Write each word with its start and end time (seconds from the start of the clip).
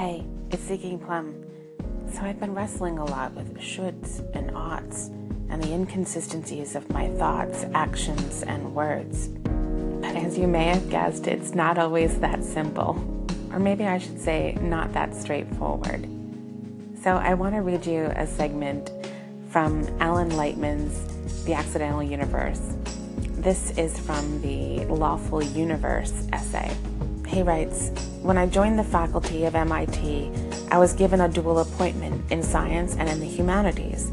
Hey, 0.00 0.24
it's 0.50 0.62
Seeking 0.62 0.98
Plum. 0.98 1.44
So 2.10 2.22
I've 2.22 2.40
been 2.40 2.54
wrestling 2.54 2.96
a 2.96 3.04
lot 3.04 3.34
with 3.34 3.58
shoulds 3.58 4.20
and 4.34 4.50
oughts 4.56 5.08
and 5.50 5.62
the 5.62 5.74
inconsistencies 5.74 6.74
of 6.74 6.88
my 6.88 7.08
thoughts, 7.18 7.66
actions, 7.74 8.42
and 8.42 8.74
words. 8.74 9.28
But 9.28 10.16
as 10.16 10.38
you 10.38 10.46
may 10.46 10.64
have 10.68 10.88
guessed, 10.88 11.26
it's 11.26 11.54
not 11.54 11.76
always 11.76 12.18
that 12.20 12.42
simple. 12.42 12.96
Or 13.52 13.58
maybe 13.58 13.84
I 13.84 13.98
should 13.98 14.18
say, 14.18 14.56
not 14.62 14.90
that 14.94 15.14
straightforward. 15.14 16.08
So 17.02 17.16
I 17.16 17.34
want 17.34 17.54
to 17.56 17.60
read 17.60 17.84
you 17.84 18.10
a 18.16 18.26
segment 18.26 18.90
from 19.50 19.86
Alan 20.00 20.34
Lightman's 20.34 21.44
The 21.44 21.52
Accidental 21.52 22.02
Universe. 22.02 22.74
This 23.32 23.76
is 23.76 24.00
from 24.00 24.40
the 24.40 24.86
Lawful 24.86 25.42
Universe 25.42 26.26
essay. 26.32 26.74
He 27.30 27.44
writes 27.44 27.90
When 28.22 28.36
I 28.36 28.46
joined 28.46 28.76
the 28.76 28.84
faculty 28.84 29.44
of 29.44 29.54
MIT, 29.54 30.32
I 30.72 30.78
was 30.78 30.92
given 30.92 31.20
a 31.20 31.28
dual 31.28 31.60
appointment 31.60 32.30
in 32.32 32.42
science 32.42 32.96
and 32.96 33.08
in 33.08 33.20
the 33.20 33.26
humanities. 33.26 34.10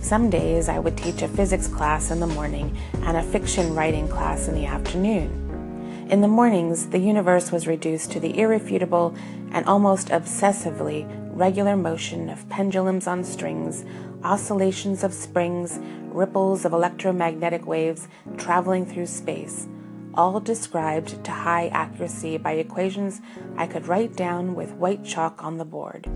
Some 0.00 0.30
days 0.30 0.68
I 0.68 0.78
would 0.78 0.96
teach 0.96 1.22
a 1.22 1.28
physics 1.28 1.66
class 1.66 2.12
in 2.12 2.20
the 2.20 2.28
morning 2.28 2.76
and 3.02 3.16
a 3.16 3.24
fiction 3.24 3.74
writing 3.74 4.06
class 4.06 4.46
in 4.46 4.54
the 4.54 4.66
afternoon. 4.66 6.06
In 6.10 6.20
the 6.20 6.28
mornings, 6.28 6.90
the 6.90 6.98
universe 6.98 7.50
was 7.50 7.66
reduced 7.66 8.12
to 8.12 8.20
the 8.20 8.38
irrefutable 8.38 9.16
and 9.50 9.66
almost 9.66 10.08
obsessively 10.08 11.08
regular 11.36 11.76
motion 11.76 12.30
of 12.30 12.48
pendulums 12.48 13.08
on 13.08 13.24
strings, 13.24 13.84
oscillations 14.22 15.02
of 15.02 15.12
springs, 15.12 15.80
ripples 16.12 16.64
of 16.64 16.72
electromagnetic 16.72 17.66
waves 17.66 18.06
traveling 18.36 18.86
through 18.86 19.06
space, 19.06 19.66
all 20.14 20.40
described 20.40 21.22
to 21.24 21.30
high 21.30 21.68
accuracy 21.68 22.36
by 22.36 22.52
equations 22.52 23.20
I 23.56 23.66
could 23.66 23.86
write 23.86 24.16
down 24.16 24.54
with 24.54 24.72
white 24.72 25.04
chalk 25.04 25.42
on 25.44 25.58
the 25.58 25.64
board. 25.64 26.08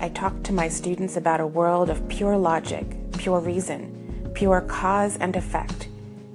I 0.00 0.08
talked 0.08 0.44
to 0.44 0.52
my 0.52 0.68
students 0.68 1.16
about 1.16 1.40
a 1.40 1.46
world 1.46 1.90
of 1.90 2.08
pure 2.08 2.36
logic, 2.36 2.86
pure 3.18 3.40
reason, 3.40 4.30
pure 4.34 4.60
cause 4.62 5.16
and 5.16 5.36
effect. 5.36 5.88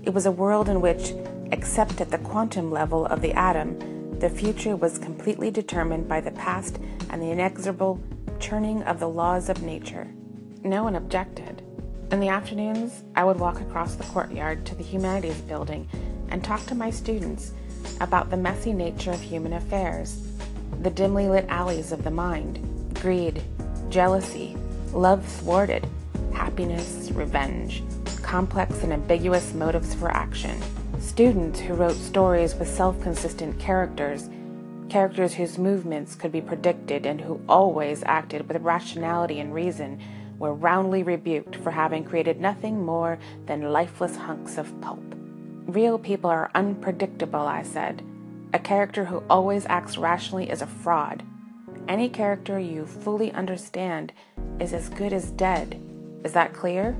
It 0.03 0.13
was 0.13 0.25
a 0.25 0.31
world 0.31 0.69
in 0.69 0.81
which, 0.81 1.13
except 1.51 2.01
at 2.01 2.11
the 2.11 2.17
quantum 2.19 2.71
level 2.71 3.05
of 3.05 3.21
the 3.21 3.33
atom, 3.33 4.19
the 4.19 4.29
future 4.29 4.75
was 4.75 4.97
completely 4.97 5.51
determined 5.51 6.07
by 6.07 6.21
the 6.21 6.31
past 6.31 6.79
and 7.09 7.21
the 7.21 7.31
inexorable 7.31 8.01
churning 8.39 8.83
of 8.83 8.99
the 8.99 9.09
laws 9.09 9.49
of 9.49 9.63
nature. 9.63 10.07
No 10.63 10.83
one 10.83 10.95
objected. 10.95 11.61
In 12.11 12.19
the 12.19 12.29
afternoons, 12.29 13.03
I 13.15 13.23
would 13.23 13.39
walk 13.39 13.61
across 13.61 13.95
the 13.95 14.03
courtyard 14.05 14.65
to 14.65 14.75
the 14.75 14.83
humanities 14.83 15.41
building 15.41 15.87
and 16.29 16.43
talk 16.43 16.65
to 16.67 16.75
my 16.75 16.89
students 16.89 17.53
about 18.01 18.29
the 18.29 18.37
messy 18.37 18.73
nature 18.73 19.11
of 19.11 19.21
human 19.21 19.53
affairs, 19.53 20.21
the 20.81 20.89
dimly 20.89 21.27
lit 21.27 21.45
alleys 21.49 21.91
of 21.91 22.03
the 22.03 22.11
mind, 22.11 22.59
greed, 23.01 23.41
jealousy, 23.89 24.55
love 24.93 25.25
thwarted, 25.25 25.87
happiness, 26.33 27.11
revenge, 27.11 27.83
complex 28.21 28.83
and 28.83 28.93
ambiguous 28.93 29.53
motives 29.53 29.93
for 29.93 30.11
action. 30.11 30.61
Students 30.99 31.59
who 31.59 31.73
wrote 31.73 31.95
stories 31.95 32.55
with 32.55 32.67
self 32.67 33.01
consistent 33.01 33.59
characters, 33.59 34.29
characters 34.89 35.33
whose 35.33 35.57
movements 35.57 36.15
could 36.15 36.31
be 36.31 36.41
predicted 36.41 37.05
and 37.05 37.19
who 37.21 37.41
always 37.47 38.03
acted 38.03 38.47
with 38.47 38.61
rationality 38.61 39.39
and 39.39 39.53
reason, 39.53 39.99
were 40.37 40.53
roundly 40.53 41.03
rebuked 41.03 41.55
for 41.57 41.71
having 41.71 42.03
created 42.03 42.39
nothing 42.39 42.85
more 42.85 43.19
than 43.45 43.73
lifeless 43.73 44.15
hunks 44.15 44.57
of 44.57 44.79
pulp. 44.81 45.03
Real 45.69 45.99
people 45.99 46.31
are 46.31 46.49
unpredictable, 46.55 47.41
I 47.41 47.61
said. 47.61 48.01
A 48.53 48.57
character 48.57 49.05
who 49.05 49.21
always 49.29 49.67
acts 49.67 49.99
rationally 49.99 50.49
is 50.49 50.63
a 50.63 50.65
fraud. 50.65 51.21
Any 51.87 52.09
character 52.09 52.57
you 52.57 52.87
fully 52.87 53.31
understand 53.33 54.11
is 54.59 54.73
as 54.73 54.89
good 54.89 55.13
as 55.13 55.29
dead. 55.29 55.79
Is 56.23 56.33
that 56.33 56.55
clear? 56.55 56.97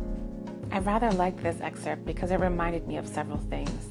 I 0.72 0.78
rather 0.78 1.10
liked 1.14 1.42
this 1.42 1.60
excerpt 1.62 2.06
because 2.06 2.30
it 2.30 2.40
reminded 2.40 2.88
me 2.88 2.98
of 2.98 3.08
several 3.08 3.40
things. 3.40 3.88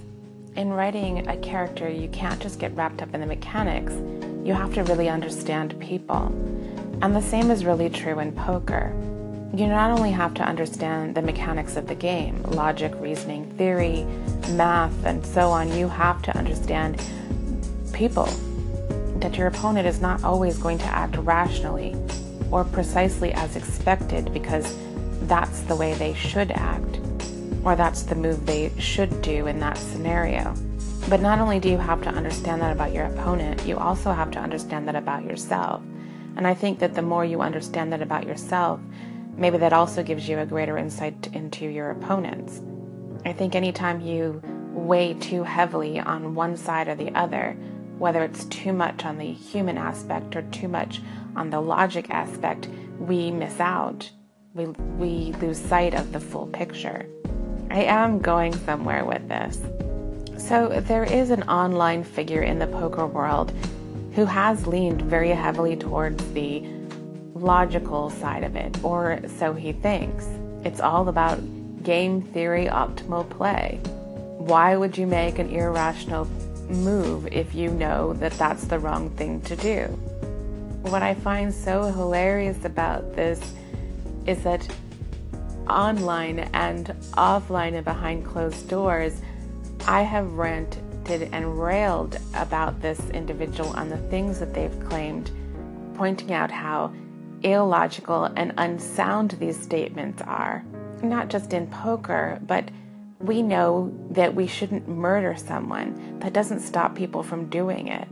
In 0.55 0.73
writing 0.73 1.27
a 1.27 1.37
character, 1.39 1.89
you 1.89 2.09
can't 2.11 2.41
just 2.41 2.61
get 2.61 2.77
wrapped 2.77 3.03
up 3.03 3.13
in 3.13 3.21
the 3.21 3.27
mechanics, 3.27 3.95
you 4.45 4.55
have 4.55 4.73
to 4.75 4.85
really 4.85 5.09
understand 5.09 5.77
people. 5.81 6.27
And 7.03 7.17
the 7.17 7.21
same 7.21 7.51
is 7.51 7.65
really 7.65 7.91
true 7.91 8.21
in 8.21 8.31
poker 8.31 8.95
you 9.55 9.67
not 9.67 9.91
only 9.91 10.11
have 10.11 10.35
to 10.35 10.43
understand 10.43 11.15
the 11.15 11.23
mechanics 11.23 11.77
of 11.77 11.87
the 11.87 11.95
game 11.95 12.43
logic, 12.43 12.93
reasoning, 12.97 13.47
theory, 13.57 14.05
math, 14.53 15.05
and 15.05 15.25
so 15.25 15.49
on 15.49 15.73
you 15.77 15.89
have 15.89 16.21
to 16.23 16.37
understand 16.37 17.03
people. 17.93 18.27
That 19.21 19.37
your 19.37 19.49
opponent 19.49 19.87
is 19.87 20.01
not 20.01 20.23
always 20.23 20.59
going 20.59 20.79
to 20.79 20.87
act 20.87 21.17
rationally 21.17 21.97
or 22.51 22.65
precisely 22.65 23.33
as 23.33 23.57
expected 23.57 24.33
because 24.33 24.77
that's 25.23 25.63
the 25.63 25.75
way 25.75 25.95
they 25.95 26.15
should 26.15 26.53
act 26.53 27.01
or 27.65 27.75
that's 27.75 28.03
the 28.03 28.15
move 28.15 28.47
they 28.47 28.71
should 28.79 29.21
do 29.23 29.47
in 29.47 29.59
that 29.61 29.77
scenario. 29.77 30.55
But 31.09 31.21
not 31.21 31.41
only 31.41 31.59
do 31.59 31.71
you 31.71 31.79
have 31.79 32.03
to 32.03 32.11
understand 32.11 32.61
that 32.61 32.73
about 32.73 32.93
your 32.93 33.07
opponent, 33.07 33.67
you 33.67 33.79
also 33.79 34.13
have 34.13 34.31
to 34.33 34.39
understand 34.39 34.87
that 34.89 34.95
about 34.95 35.25
yourself. 35.25 35.83
And 36.37 36.47
I 36.47 36.55
think 36.55 36.79
that 36.79 36.95
the 36.95 37.03
more 37.03 37.25
you 37.25 37.41
understand 37.41 37.93
that 37.93 38.03
about 38.03 38.27
yourself, 38.27 38.79
maybe 39.39 39.57
that 39.59 39.73
also 39.73 40.03
gives 40.03 40.29
you 40.29 40.39
a 40.39 40.47
greater 40.47 40.77
insight 40.77 41.29
into 41.33 41.67
your 41.67 41.91
opponents. 41.91 42.61
I 43.25 43.33
think 43.33 43.55
anytime 43.55 44.01
you 44.01 44.43
weigh 44.73 45.15
too 45.15 45.45
heavily 45.45 45.99
on 45.99 46.35
one 46.35 46.57
side 46.57 46.89
or 46.89 46.95
the 46.95 47.15
other, 47.15 47.57
whether 47.99 48.23
it's 48.23 48.45
too 48.47 48.73
much 48.73 49.05
on 49.05 49.19
the 49.19 49.33
human 49.33 49.79
aspect 49.79 50.37
or 50.37 50.43
too 50.43 50.69
much 50.69 51.01
on 51.37 51.51
the 51.51 51.61
logic 51.61 52.11
aspect, 52.11 52.69
we 52.99 53.31
miss 53.31 53.61
out. 53.61 54.11
We, 54.55 54.67
we 54.67 55.33
lose 55.41 55.59
sight 55.59 55.95
of 55.95 56.13
the 56.13 56.21
full 56.21 56.47
picture. 56.47 57.07
I 57.71 57.83
am 57.83 58.19
going 58.19 58.55
somewhere 58.65 59.05
with 59.05 59.29
this. 59.29 59.61
So, 60.39 60.81
there 60.87 61.05
is 61.05 61.31
an 61.31 61.43
online 61.45 62.05
figure 62.05 62.43
in 62.43 62.59
the 62.59 62.67
poker 62.69 63.07
world 63.07 63.53
who 64.15 64.25
has 64.25 64.67
leaned 64.67 65.03
very 65.03 65.31
heavily 65.31 65.77
towards 65.77 66.25
the 66.33 66.65
logical 67.39 68.11
side 68.11 68.45
of 68.45 68.57
it, 68.57 68.83
or 68.85 69.21
so 69.39 69.53
he 69.53 69.73
thinks. 69.73 70.27
It's 70.65 70.81
all 70.81 71.09
about 71.09 71.39
game 71.83 72.21
theory 72.21 72.67
optimal 72.67 73.29
play. 73.31 73.81
Why 74.39 74.77
would 74.77 74.97
you 74.97 75.07
make 75.07 75.39
an 75.39 75.51
irrational 75.51 76.27
move 76.69 77.27
if 77.29 77.55
you 77.55 77.71
know 77.71 78.13
that 78.15 78.33
that's 78.33 78.65
the 78.65 78.79
wrong 78.79 79.11
thing 79.11 79.41
to 79.43 79.57
do? 79.57 79.85
What 80.83 81.03
I 81.03 81.15
find 81.15 81.53
so 81.53 81.85
hilarious 81.85 82.65
about 82.65 83.15
this 83.15 83.41
is 84.27 84.43
that 84.45 84.67
online 85.69 86.41
and 86.53 86.87
offline 87.13 87.75
and 87.75 87.85
behind 87.85 88.25
closed 88.25 88.69
doors, 88.69 89.21
I 89.87 90.03
have 90.03 90.33
ranted 90.33 91.29
and 91.33 91.59
railed 91.59 92.19
about 92.35 92.81
this 92.81 93.01
individual 93.11 93.75
and 93.75 93.91
the 93.91 93.99
things 94.09 94.39
that 94.41 94.55
they've 94.55 94.81
claimed, 94.89 95.31
pointing 95.95 96.33
out 96.33 96.51
how 96.51 96.93
illogical 97.43 98.25
and 98.25 98.53
unsound 98.59 99.33
these 99.33 99.61
statements 99.61 100.23
are, 100.23 100.65
not 101.03 101.29
just 101.29 101.53
in 101.53 101.67
poker, 101.69 102.41
but 102.47 102.71
we 103.21 103.43
know 103.43 103.93
that 104.11 104.35
we 104.35 104.47
shouldn't 104.47 104.89
murder 104.89 105.37
someone. 105.37 106.19
That 106.21 106.33
doesn't 106.33 106.61
stop 106.61 106.95
people 106.95 107.23
from 107.23 107.49
doing 107.49 107.89
it. 107.89 108.09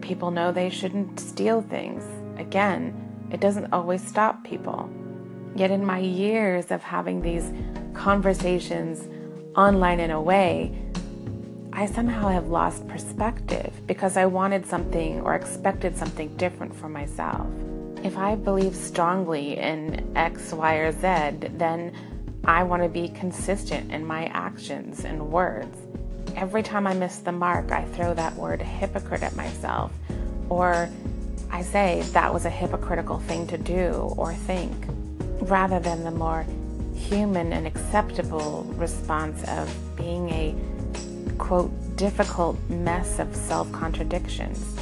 People 0.00 0.30
know 0.30 0.52
they 0.52 0.70
shouldn't 0.70 1.18
steal 1.18 1.62
things. 1.62 2.04
Again, 2.38 3.28
it 3.30 3.40
doesn't 3.40 3.72
always 3.72 4.06
stop 4.06 4.44
people. 4.44 4.88
Yet, 5.54 5.70
in 5.70 5.84
my 5.84 5.98
years 5.98 6.70
of 6.70 6.82
having 6.82 7.20
these 7.22 7.52
conversations 7.94 9.08
online 9.56 9.98
in 9.98 10.10
a 10.10 10.20
way, 10.20 10.78
I 11.72 11.86
somehow 11.86 12.28
have 12.28 12.48
lost 12.48 12.86
perspective 12.86 13.72
because 13.86 14.16
I 14.16 14.26
wanted 14.26 14.66
something 14.66 15.20
or 15.22 15.34
expected 15.34 15.96
something 15.96 16.36
different 16.36 16.74
for 16.74 16.88
myself. 16.88 17.46
If 18.04 18.16
I 18.16 18.36
believe 18.36 18.76
strongly 18.76 19.58
in 19.58 20.16
X, 20.16 20.52
Y, 20.52 20.74
or 20.76 20.92
Z, 20.92 21.48
then 21.56 21.92
I 22.44 22.62
want 22.62 22.82
to 22.82 22.88
be 22.88 23.08
consistent 23.08 23.92
in 23.92 24.06
my 24.06 24.26
actions 24.26 25.04
and 25.04 25.30
words. 25.30 25.76
Every 26.36 26.62
time 26.62 26.86
I 26.86 26.94
miss 26.94 27.18
the 27.18 27.32
mark, 27.32 27.72
I 27.72 27.84
throw 27.86 28.14
that 28.14 28.34
word 28.36 28.62
hypocrite 28.62 29.22
at 29.22 29.34
myself, 29.34 29.92
or 30.48 30.88
I 31.50 31.62
say 31.62 32.02
that 32.12 32.32
was 32.32 32.44
a 32.44 32.50
hypocritical 32.50 33.18
thing 33.18 33.46
to 33.48 33.58
do 33.58 34.14
or 34.16 34.32
think, 34.32 34.72
rather 35.40 35.80
than 35.80 36.04
the 36.04 36.12
more 36.12 36.46
human 36.94 37.52
and 37.52 37.66
acceptable 37.66 38.64
response 38.76 39.42
of 39.48 39.74
being 39.96 40.30
a 40.30 40.54
quote 41.38 41.72
difficult 41.96 42.56
mess 42.68 43.18
of 43.18 43.34
self 43.34 43.70
contradictions. 43.72 44.76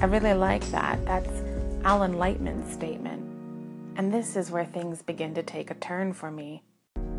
I 0.00 0.06
really 0.06 0.34
like 0.34 0.64
that. 0.70 1.04
That's 1.04 1.43
Alan 1.84 2.14
Lightman's 2.14 2.72
statement. 2.72 3.22
And 3.96 4.10
this 4.10 4.36
is 4.36 4.50
where 4.50 4.64
things 4.64 5.02
begin 5.02 5.34
to 5.34 5.42
take 5.42 5.70
a 5.70 5.74
turn 5.74 6.14
for 6.14 6.30
me. 6.30 6.62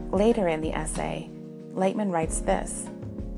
Later 0.10 0.48
in 0.48 0.62
the 0.62 0.74
essay, 0.74 1.30
Lightman 1.76 2.12
writes 2.12 2.40
this 2.40 2.90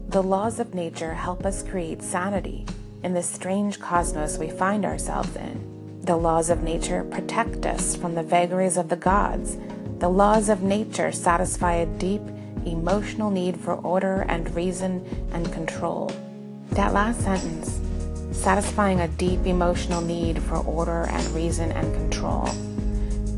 The 0.07 0.24
laws 0.24 0.62
of 0.62 0.74
nature 0.74 1.13
help 1.13 1.45
us 1.45 1.63
create 1.63 2.01
sanity 2.01 2.65
in 3.03 3.13
this 3.13 3.29
strange 3.29 3.77
cosmos 3.77 4.38
we 4.38 4.50
find 4.50 4.85
ourselves 4.85 5.35
in. 5.35 6.00
The 6.01 6.15
laws 6.15 6.50
of 6.50 6.63
nature 6.63 7.03
protect 7.03 7.65
us 7.65 7.94
from 7.94 8.15
the 8.15 8.24
vagaries 8.24 8.77
of 8.77 8.88
the 8.88 8.95
gods. 8.95 9.57
The 10.00 10.07
laws 10.07 10.47
of 10.47 10.63
nature 10.63 11.12
satisfy 11.12 11.74
a 11.74 11.85
deep 11.97 12.21
emotional 12.65 13.31
need 13.31 13.59
for 13.59 13.74
order 13.74 14.21
and 14.29 14.56
reason 14.56 15.06
and 15.33 15.51
control. 15.51 16.09
That 16.71 16.94
last 16.94 17.19
sentence, 17.19 17.81
satisfying 18.38 19.01
a 19.01 19.07
deep 19.07 19.45
emotional 19.45 20.01
need 20.01 20.42
for 20.44 20.57
order 20.57 21.04
and 21.10 21.28
reason 21.36 21.72
and 21.72 21.94
control. 21.94 22.45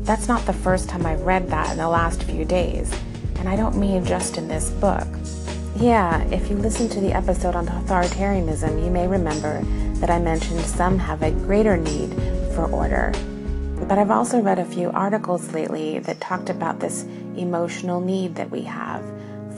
That's 0.04 0.28
not 0.28 0.46
the 0.46 0.52
first 0.52 0.88
time 0.88 1.06
I've 1.06 1.22
read 1.22 1.48
that 1.48 1.70
in 1.72 1.78
the 1.78 1.88
last 1.88 2.22
few 2.24 2.44
days, 2.44 2.92
and 3.36 3.48
I 3.48 3.56
don't 3.56 3.76
mean 3.76 4.04
just 4.04 4.36
in 4.36 4.48
this 4.48 4.70
book. 4.70 5.06
Yeah, 5.76 6.22
if 6.24 6.50
you 6.50 6.56
listened 6.56 6.90
to 6.92 7.00
the 7.00 7.12
episode 7.12 7.54
on 7.54 7.66
authoritarianism, 7.66 8.84
you 8.84 8.90
may 8.90 9.06
remember 9.06 9.62
that 10.00 10.10
I 10.10 10.18
mentioned 10.18 10.60
some 10.60 10.98
have 10.98 11.22
a 11.22 11.30
greater 11.30 11.76
need 11.76 12.12
for 12.54 12.70
order. 12.70 13.12
But 13.88 13.98
I've 13.98 14.10
also 14.10 14.40
read 14.40 14.58
a 14.58 14.64
few 14.64 14.90
articles 14.90 15.52
lately 15.54 16.00
that 16.00 16.20
talked 16.20 16.50
about 16.50 16.80
this 16.80 17.04
emotional 17.36 18.00
need 18.00 18.34
that 18.34 18.50
we 18.50 18.62
have 18.62 19.02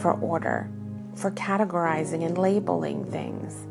for 0.01 0.13
order, 0.15 0.69
for 1.15 1.31
categorizing 1.33 2.25
and 2.25 2.39
labeling 2.39 3.05
things. 3.11 3.67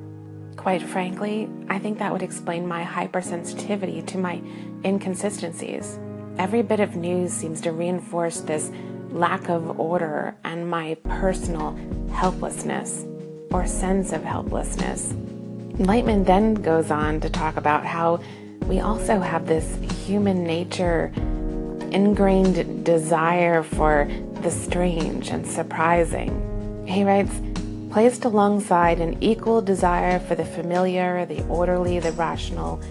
Quite 0.57 0.83
frankly, 0.83 1.49
I 1.69 1.79
think 1.79 1.99
that 1.99 2.11
would 2.11 2.21
explain 2.21 2.67
my 2.67 2.83
hypersensitivity 2.83 4.05
to 4.07 4.17
my 4.17 4.41
inconsistencies. 4.85 5.97
Every 6.37 6.61
bit 6.61 6.79
of 6.79 6.95
news 6.95 7.33
seems 7.33 7.61
to 7.61 7.71
reinforce 7.71 8.41
this 8.41 8.71
lack 9.09 9.49
of 9.49 9.79
order 9.79 10.35
and 10.43 10.69
my 10.69 10.95
personal 11.03 11.77
helplessness 12.13 13.05
or 13.51 13.65
sense 13.67 14.13
of 14.13 14.23
helplessness. 14.23 15.13
Lightman 15.77 16.25
then 16.25 16.53
goes 16.53 16.91
on 16.91 17.19
to 17.21 17.29
talk 17.29 17.57
about 17.57 17.85
how 17.85 18.19
we 18.67 18.79
also 18.79 19.19
have 19.19 19.47
this 19.47 19.77
human 20.05 20.43
nature 20.43 21.11
ingrained 21.91 22.85
desire 22.85 23.63
for 23.63 24.07
the 24.41 24.51
strange 24.51 25.29
and 25.29 25.45
surprising. 25.45 26.85
He 26.87 27.03
writes, 27.03 27.33
placed 27.91 28.23
alongside 28.23 29.01
an 29.01 29.21
equal 29.21 29.61
desire 29.61 30.17
for 30.17 30.33
the 30.33 30.45
familiar, 30.45 31.25
the 31.25 31.45
orderly, 31.47 31.99
the 31.99 32.13
rational, 32.13 32.81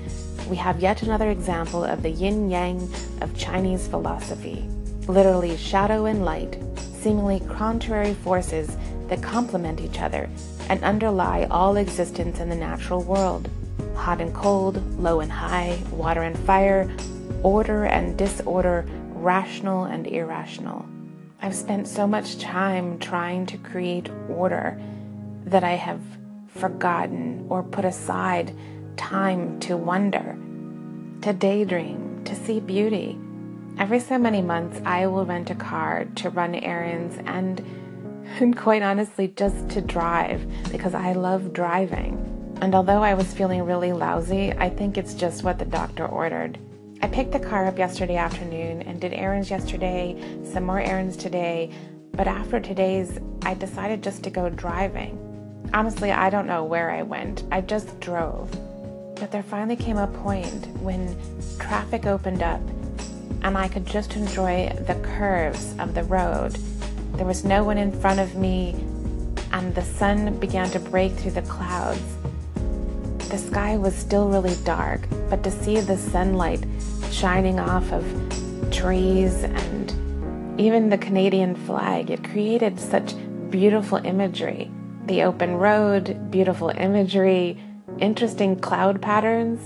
we 0.51 0.57
have 0.57 0.81
yet 0.81 1.03
another 1.03 1.31
example 1.31 1.83
of 1.83 2.03
the 2.03 2.11
yin 2.11 2.51
yang 2.51 2.79
of 3.23 3.35
Chinese 3.35 3.89
philosophy. 3.89 4.69
Literally, 5.09 5.57
shadow 5.57 6.05
and 6.05 6.23
light, 6.27 6.59
seemingly 7.01 7.41
contrary 7.49 8.13
forces 8.13 8.77
that 9.09 9.23
complement 9.23 9.81
each 9.81 10.01
other 10.01 10.29
and 10.69 10.85
underlie 10.85 11.47
all 11.51 11.79
existence 11.79 12.39
in 12.39 12.51
the 12.51 12.55
natural 12.55 13.03
world. 13.03 13.49
Hot 13.95 14.21
and 14.21 14.35
cold, 14.35 14.77
low 15.01 15.21
and 15.21 15.33
high, 15.33 15.79
water 15.93 16.25
and 16.25 16.39
fire, 16.41 16.95
order 17.43 17.87
and 17.87 18.19
disorder, 18.19 18.85
rational 19.15 19.85
and 19.85 20.07
irrational. 20.07 20.85
I've 21.43 21.55
spent 21.55 21.89
so 21.89 22.07
much 22.07 22.39
time 22.39 22.99
trying 22.99 23.47
to 23.47 23.57
create 23.57 24.11
order 24.29 24.79
that 25.47 25.65
I 25.65 25.73
have 25.73 26.01
forgotten 26.49 27.47
or 27.49 27.63
put 27.63 27.87
aside 27.87 28.55
time 28.99 29.59
to 29.61 29.75
wonder, 29.75 30.37
to 31.23 31.33
daydream, 31.33 32.23
to 32.25 32.35
see 32.35 32.61
beauty. 32.61 33.19
Every 33.79 34.01
so 34.01 34.19
many 34.19 34.43
months, 34.43 34.83
I 34.85 35.07
will 35.07 35.25
rent 35.25 35.49
a 35.49 35.55
car 35.55 36.05
to 36.17 36.29
run 36.29 36.55
errands 36.57 37.17
and, 37.25 37.65
and 38.39 38.55
quite 38.55 38.83
honestly, 38.83 39.29
just 39.29 39.71
to 39.71 39.81
drive 39.81 40.47
because 40.71 40.95
I 40.95 41.13
love 41.13 41.55
driving. 41.55 42.19
And 42.61 42.75
although 42.75 43.03
I 43.03 43.15
was 43.15 43.33
feeling 43.33 43.63
really 43.63 43.95
lousy, 43.95 44.53
I 44.53 44.69
think 44.69 44.99
it's 44.99 45.15
just 45.15 45.43
what 45.43 45.59
the 45.59 45.65
doctor 45.65 46.05
ordered. 46.05 46.59
I 47.03 47.09
picked 47.09 47.33
the 47.33 47.41
car 47.41 47.67
up 47.67 47.79
yesterday 47.79 48.17
afternoon 48.17 48.83
and 48.83 49.01
did 49.01 49.15
errands 49.15 49.51
yesterday, 49.51 50.23
some 50.45 50.65
more 50.65 50.81
errands 50.81 51.17
today, 51.17 51.71
but 52.13 52.29
after 52.29 52.61
today's, 52.61 53.19
I 53.43 53.55
decided 53.55 54.03
just 54.03 54.23
to 54.25 54.31
go 54.31 54.51
driving. 54.51 55.19
Honestly, 55.73 56.13
I 56.13 56.29
don't 56.29 56.47
know 56.47 56.63
where 56.63 56.91
I 56.91 57.03
went, 57.03 57.45
I 57.51 57.63
just 57.63 57.99
drove. 58.01 58.51
But 59.15 59.31
there 59.31 59.43
finally 59.43 59.77
came 59.77 59.97
a 59.97 60.09
point 60.09 60.67
when 60.83 61.17
traffic 61.59 62.05
opened 62.05 62.43
up 62.43 62.61
and 63.43 63.57
I 63.57 63.69
could 63.69 63.87
just 63.87 64.17
enjoy 64.17 64.69
the 64.87 65.01
curves 65.17 65.75
of 65.79 65.95
the 65.95 66.05
road. 66.05 66.53
There 67.15 67.27
was 67.27 67.45
no 67.45 67.65
one 67.65 67.79
in 67.79 67.93
front 67.93 68.21
of 68.21 68.37
me, 68.37 68.73
and 69.53 69.75
the 69.75 69.83
sun 69.83 70.39
began 70.39 70.69
to 70.71 70.79
break 70.79 71.13
through 71.13 71.33
the 71.33 71.43
clouds. 71.43 72.03
The 73.31 73.39
sky 73.39 73.77
was 73.77 73.95
still 73.95 74.29
really 74.29 74.57
dark, 74.65 75.03
but 75.29 75.45
to 75.45 75.53
see 75.53 75.81
the 75.81 75.97
sunlight 75.97 76.67
shining 77.13 77.61
off 77.61 77.93
of 77.93 78.05
trees 78.73 79.45
and 79.45 80.61
even 80.61 80.89
the 80.89 80.99
Canadian 80.99 81.55
flag, 81.55 82.11
it 82.11 82.25
created 82.25 82.81
such 82.81 83.15
beautiful 83.49 83.99
imagery. 84.05 84.69
The 85.07 85.23
open 85.23 85.55
road, 85.55 86.33
beautiful 86.33 86.71
imagery, 86.71 87.57
interesting 88.01 88.59
cloud 88.59 89.01
patterns. 89.01 89.61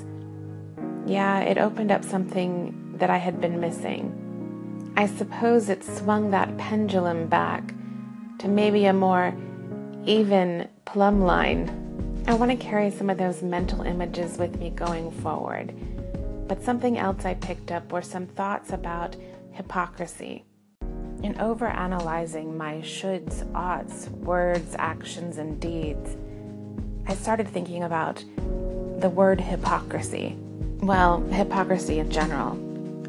Yeah, 1.06 1.40
it 1.40 1.56
opened 1.56 1.90
up 1.90 2.04
something 2.04 2.96
that 2.98 3.08
I 3.08 3.16
had 3.16 3.40
been 3.40 3.60
missing. 3.60 4.92
I 4.94 5.06
suppose 5.06 5.70
it 5.70 5.82
swung 5.82 6.30
that 6.32 6.54
pendulum 6.58 7.28
back 7.28 7.72
to 8.40 8.46
maybe 8.48 8.84
a 8.84 8.92
more 8.92 9.34
even 10.04 10.68
plumb 10.84 11.22
line 11.22 11.80
I 12.26 12.32
want 12.32 12.50
to 12.50 12.56
carry 12.56 12.90
some 12.90 13.10
of 13.10 13.18
those 13.18 13.42
mental 13.42 13.82
images 13.82 14.38
with 14.38 14.58
me 14.58 14.70
going 14.70 15.10
forward. 15.10 15.74
But 16.48 16.62
something 16.62 16.96
else 16.96 17.26
I 17.26 17.34
picked 17.34 17.70
up 17.70 17.92
were 17.92 18.00
some 18.00 18.26
thoughts 18.26 18.72
about 18.72 19.14
hypocrisy. 19.52 20.46
In 21.22 21.34
overanalyzing 21.34 22.56
my 22.56 22.76
shoulds, 22.76 23.46
oughts, 23.54 24.08
words, 24.08 24.74
actions, 24.78 25.36
and 25.36 25.60
deeds, 25.60 26.16
I 27.06 27.14
started 27.14 27.46
thinking 27.46 27.82
about 27.82 28.24
the 29.00 29.10
word 29.10 29.38
hypocrisy. 29.38 30.38
Well, 30.80 31.20
hypocrisy 31.24 31.98
in 31.98 32.10
general. 32.10 32.52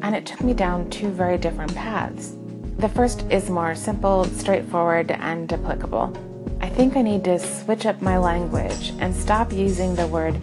And 0.02 0.14
it 0.14 0.26
took 0.26 0.42
me 0.42 0.52
down 0.52 0.90
two 0.90 1.08
very 1.08 1.38
different 1.38 1.74
paths. 1.74 2.36
The 2.78 2.90
first 2.90 3.24
is 3.30 3.48
more 3.48 3.74
simple, 3.74 4.24
straightforward, 4.24 5.10
and 5.10 5.50
applicable. 5.50 6.14
I 6.60 6.68
think 6.68 6.96
I 6.96 7.02
need 7.02 7.24
to 7.24 7.38
switch 7.38 7.86
up 7.86 8.00
my 8.02 8.18
language 8.18 8.92
and 8.98 9.14
stop 9.14 9.52
using 9.52 9.94
the 9.94 10.06
word 10.06 10.40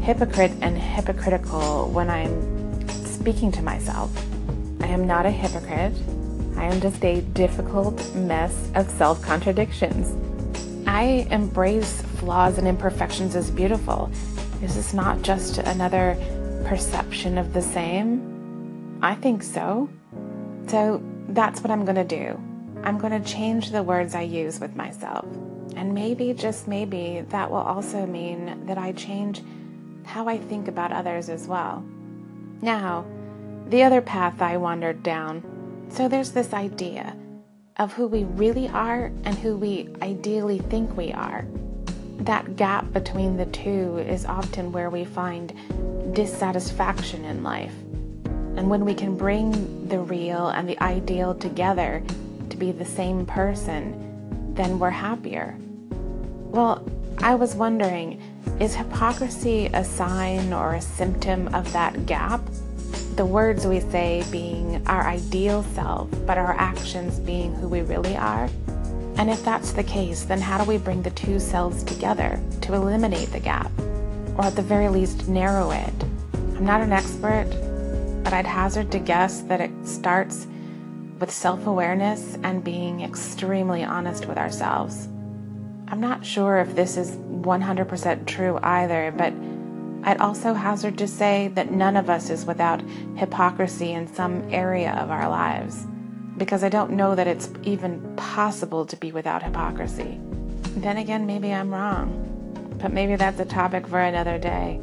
hypocrite 0.00 0.52
and 0.60 0.76
hypocritical 0.76 1.90
when 1.90 2.10
I'm 2.10 2.88
speaking 2.88 3.50
to 3.52 3.62
myself. 3.62 4.10
I 4.80 4.86
am 4.88 5.06
not 5.06 5.24
a 5.24 5.30
hypocrite. 5.30 5.94
I 6.56 6.64
am 6.64 6.80
just 6.80 7.02
a 7.04 7.20
difficult 7.20 8.14
mess 8.14 8.70
of 8.74 8.88
self 8.90 9.22
contradictions. 9.22 10.14
I 10.86 11.26
embrace 11.30 12.02
flaws 12.18 12.58
and 12.58 12.68
imperfections 12.68 13.34
as 13.34 13.50
beautiful. 13.50 14.10
Is 14.62 14.74
this 14.74 14.92
not 14.92 15.22
just 15.22 15.58
another 15.58 16.16
perception 16.66 17.38
of 17.38 17.52
the 17.52 17.62
same? 17.62 18.98
I 19.02 19.14
think 19.14 19.42
so. 19.42 19.88
So 20.66 21.02
that's 21.28 21.62
what 21.62 21.70
I'm 21.70 21.84
going 21.84 21.96
to 21.96 22.04
do. 22.04 22.40
I'm 22.82 22.98
going 22.98 23.20
to 23.20 23.28
change 23.28 23.70
the 23.70 23.82
words 23.82 24.14
I 24.14 24.22
use 24.22 24.60
with 24.60 24.76
myself. 24.76 25.26
And 25.76 25.94
maybe, 25.94 26.32
just 26.32 26.68
maybe, 26.68 27.24
that 27.28 27.50
will 27.50 27.58
also 27.58 28.06
mean 28.06 28.66
that 28.66 28.78
I 28.78 28.92
change 28.92 29.42
how 30.04 30.28
I 30.28 30.38
think 30.38 30.68
about 30.68 30.92
others 30.92 31.28
as 31.28 31.46
well. 31.46 31.84
Now, 32.60 33.04
the 33.68 33.82
other 33.82 34.00
path 34.00 34.42
I 34.42 34.56
wandered 34.56 35.02
down. 35.02 35.42
So 35.88 36.08
there's 36.08 36.32
this 36.32 36.52
idea 36.52 37.16
of 37.78 37.92
who 37.92 38.06
we 38.06 38.24
really 38.24 38.68
are 38.68 39.06
and 39.24 39.36
who 39.38 39.56
we 39.56 39.88
ideally 40.00 40.58
think 40.58 40.96
we 40.96 41.12
are. 41.12 41.44
That 42.18 42.56
gap 42.56 42.92
between 42.92 43.36
the 43.36 43.46
two 43.46 43.98
is 43.98 44.24
often 44.24 44.70
where 44.70 44.90
we 44.90 45.04
find 45.04 45.52
dissatisfaction 46.14 47.24
in 47.24 47.42
life. 47.42 47.74
And 48.56 48.70
when 48.70 48.84
we 48.84 48.94
can 48.94 49.16
bring 49.16 49.88
the 49.88 49.98
real 49.98 50.48
and 50.48 50.68
the 50.68 50.80
ideal 50.80 51.34
together 51.34 52.02
to 52.50 52.56
be 52.56 52.70
the 52.70 52.84
same 52.84 53.26
person, 53.26 54.54
then 54.54 54.78
we're 54.78 54.90
happier. 54.90 55.58
Well, 56.54 56.88
I 57.18 57.34
was 57.34 57.56
wondering 57.56 58.22
is 58.60 58.76
hypocrisy 58.76 59.66
a 59.74 59.82
sign 59.82 60.52
or 60.52 60.74
a 60.74 60.80
symptom 60.80 61.52
of 61.52 61.72
that 61.72 62.06
gap? 62.06 62.42
The 63.16 63.26
words 63.26 63.66
we 63.66 63.80
say 63.80 64.22
being 64.30 64.80
our 64.86 65.04
ideal 65.04 65.64
self, 65.74 66.08
but 66.24 66.38
our 66.38 66.52
actions 66.52 67.18
being 67.18 67.52
who 67.56 67.66
we 67.66 67.82
really 67.82 68.16
are? 68.16 68.48
And 69.16 69.30
if 69.30 69.44
that's 69.44 69.72
the 69.72 69.82
case, 69.82 70.22
then 70.22 70.40
how 70.40 70.62
do 70.62 70.70
we 70.70 70.78
bring 70.78 71.02
the 71.02 71.10
two 71.10 71.40
selves 71.40 71.82
together 71.82 72.40
to 72.60 72.74
eliminate 72.74 73.32
the 73.32 73.40
gap? 73.40 73.72
Or 74.36 74.44
at 74.44 74.54
the 74.54 74.62
very 74.62 74.88
least, 74.88 75.26
narrow 75.26 75.72
it? 75.72 76.04
I'm 76.54 76.64
not 76.64 76.80
an 76.80 76.92
expert, 76.92 77.48
but 78.22 78.32
I'd 78.32 78.46
hazard 78.46 78.92
to 78.92 79.00
guess 79.00 79.40
that 79.48 79.60
it 79.60 79.72
starts 79.84 80.46
with 81.18 81.32
self 81.32 81.66
awareness 81.66 82.38
and 82.44 82.62
being 82.62 83.00
extremely 83.00 83.82
honest 83.82 84.26
with 84.26 84.38
ourselves. 84.38 85.08
I'm 85.88 86.00
not 86.00 86.24
sure 86.24 86.58
if 86.58 86.74
this 86.74 86.96
is 86.96 87.12
100% 87.16 88.26
true 88.26 88.58
either, 88.62 89.12
but 89.16 89.32
I'd 90.02 90.20
also 90.20 90.54
hazard 90.54 90.98
to 90.98 91.06
say 91.06 91.48
that 91.54 91.72
none 91.72 91.96
of 91.96 92.10
us 92.10 92.30
is 92.30 92.44
without 92.44 92.82
hypocrisy 93.16 93.92
in 93.92 94.12
some 94.12 94.42
area 94.52 94.92
of 94.92 95.10
our 95.10 95.28
lives, 95.28 95.86
because 96.36 96.64
I 96.64 96.68
don't 96.68 96.92
know 96.92 97.14
that 97.14 97.26
it's 97.26 97.50
even 97.62 98.16
possible 98.16 98.84
to 98.86 98.96
be 98.96 99.12
without 99.12 99.42
hypocrisy. 99.42 100.18
Then 100.76 100.96
again, 100.96 101.26
maybe 101.26 101.52
I'm 101.52 101.72
wrong, 101.72 102.76
but 102.80 102.92
maybe 102.92 103.16
that's 103.16 103.40
a 103.40 103.44
topic 103.44 103.86
for 103.86 104.00
another 104.00 104.38
day. 104.38 104.80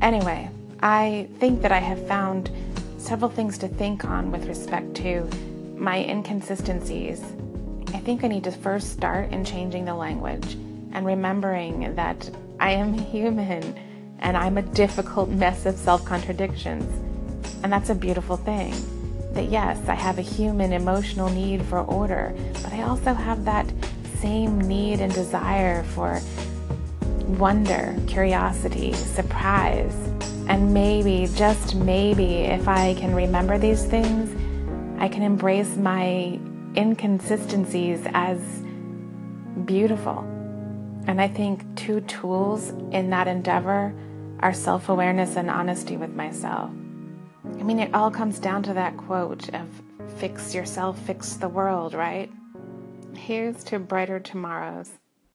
Anyway, 0.00 0.48
I 0.80 1.28
think 1.38 1.60
that 1.62 1.72
I 1.72 1.78
have 1.78 2.06
found 2.08 2.50
several 2.98 3.30
things 3.30 3.58
to 3.58 3.68
think 3.68 4.04
on 4.04 4.30
with 4.30 4.46
respect 4.46 4.94
to 4.96 5.28
my 5.76 5.98
inconsistencies. 5.98 7.22
I 7.94 7.98
think 7.98 8.24
I 8.24 8.28
need 8.28 8.44
to 8.44 8.52
first 8.52 8.92
start 8.92 9.32
in 9.32 9.44
changing 9.44 9.84
the 9.84 9.94
language 9.94 10.54
and 10.92 11.04
remembering 11.04 11.94
that 11.94 12.30
I 12.58 12.72
am 12.72 12.92
human 12.92 13.74
and 14.20 14.36
I'm 14.36 14.58
a 14.58 14.62
difficult 14.62 15.28
mess 15.28 15.66
of 15.66 15.76
self 15.76 16.04
contradictions. 16.04 16.84
And 17.62 17.72
that's 17.72 17.90
a 17.90 17.94
beautiful 17.94 18.36
thing. 18.36 18.74
That 19.32 19.50
yes, 19.50 19.88
I 19.88 19.94
have 19.94 20.18
a 20.18 20.22
human 20.22 20.72
emotional 20.72 21.28
need 21.30 21.62
for 21.62 21.80
order, 21.80 22.34
but 22.62 22.72
I 22.72 22.82
also 22.82 23.14
have 23.14 23.44
that 23.44 23.66
same 24.18 24.60
need 24.60 25.00
and 25.00 25.12
desire 25.12 25.82
for 25.84 26.20
wonder, 27.38 27.96
curiosity, 28.06 28.92
surprise. 28.92 29.94
And 30.48 30.74
maybe, 30.74 31.28
just 31.34 31.76
maybe, 31.76 32.42
if 32.42 32.66
I 32.66 32.94
can 32.94 33.14
remember 33.14 33.56
these 33.56 33.84
things, 33.84 34.30
I 34.98 35.08
can 35.08 35.22
embrace 35.22 35.76
my 35.76 36.40
inconsistencies 36.76 38.06
as 38.14 38.38
beautiful. 39.64 40.20
And 41.06 41.20
I 41.20 41.28
think 41.28 41.64
two 41.76 42.00
tools 42.02 42.70
in 42.92 43.10
that 43.10 43.26
endeavor 43.26 43.94
are 44.40 44.52
self 44.52 44.88
awareness 44.88 45.36
and 45.36 45.50
honesty 45.50 45.96
with 45.96 46.14
myself. 46.14 46.70
I 47.58 47.62
mean, 47.62 47.78
it 47.78 47.94
all 47.94 48.10
comes 48.10 48.38
down 48.38 48.62
to 48.64 48.74
that 48.74 48.96
quote 48.96 49.52
of 49.54 49.68
fix 50.16 50.54
yourself, 50.54 50.98
fix 51.00 51.34
the 51.34 51.48
world, 51.48 51.94
right? 51.94 52.30
Here's 53.14 53.64
to 53.64 53.78
brighter 53.78 54.20
tomorrows. 54.20 54.99